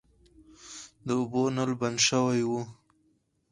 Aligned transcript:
د 1.05 1.09
اوبو 1.19 1.41
نل 1.55 1.71
بند 1.79 1.97
شوی 2.07 2.41
و. 2.49 2.51